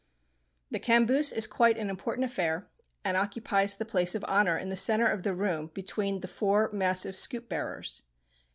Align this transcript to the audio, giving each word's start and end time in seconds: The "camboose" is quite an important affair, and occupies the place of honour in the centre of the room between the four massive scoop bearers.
The 0.71 0.79
"camboose" 0.79 1.31
is 1.31 1.45
quite 1.45 1.77
an 1.77 1.91
important 1.91 2.25
affair, 2.25 2.67
and 3.05 3.15
occupies 3.15 3.77
the 3.77 3.85
place 3.85 4.15
of 4.15 4.23
honour 4.23 4.57
in 4.57 4.69
the 4.69 4.75
centre 4.75 5.05
of 5.05 5.23
the 5.23 5.35
room 5.35 5.69
between 5.75 6.21
the 6.21 6.27
four 6.27 6.71
massive 6.73 7.15
scoop 7.15 7.47
bearers. 7.49 8.01